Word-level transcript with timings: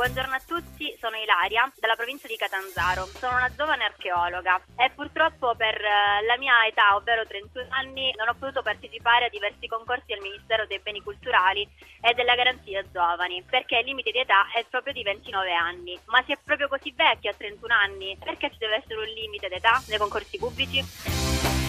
Buongiorno 0.00 0.34
a 0.34 0.40
tutti, 0.46 0.96
sono 0.98 1.14
Ilaria 1.16 1.70
dalla 1.76 1.94
provincia 1.94 2.26
di 2.26 2.34
Catanzaro. 2.34 3.04
Sono 3.04 3.36
una 3.36 3.52
giovane 3.54 3.84
archeologa 3.84 4.58
e 4.74 4.88
purtroppo 4.94 5.54
per 5.54 5.76
eh, 5.76 6.24
la 6.24 6.38
mia 6.38 6.64
età, 6.66 6.96
ovvero 6.96 7.26
31 7.26 7.66
anni, 7.68 8.10
non 8.16 8.26
ho 8.28 8.32
potuto 8.32 8.62
partecipare 8.62 9.26
a 9.26 9.28
diversi 9.28 9.66
concorsi 9.66 10.14
al 10.14 10.22
Ministero 10.22 10.64
dei 10.64 10.80
Beni 10.80 11.02
Culturali 11.02 11.68
e 12.00 12.14
della 12.14 12.34
Garanzia 12.34 12.82
Giovani, 12.90 13.42
perché 13.42 13.76
il 13.76 13.84
limite 13.84 14.10
di 14.10 14.20
età 14.20 14.50
è 14.54 14.64
proprio 14.70 14.94
di 14.94 15.02
29 15.02 15.52
anni. 15.52 16.00
Ma 16.06 16.22
si 16.24 16.32
è 16.32 16.38
proprio 16.42 16.68
così 16.68 16.94
vecchi 16.96 17.28
a 17.28 17.34
31 17.36 17.74
anni? 17.74 18.16
Perché 18.24 18.48
ci 18.52 18.56
deve 18.56 18.76
essere 18.76 19.00
un 19.00 19.12
limite 19.12 19.48
d'età 19.48 19.82
nei 19.88 19.98
concorsi 19.98 20.38
pubblici? 20.38 21.59